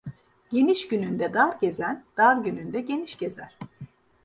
Geniş 0.51 0.87
günün 0.87 1.19
de 1.19 1.33
dar 1.33 1.57
gezen, 1.61 2.03
dar 2.17 2.35
günün 2.37 2.73
de 2.73 2.81
geniş 2.81 3.17
gezer. 3.17 3.57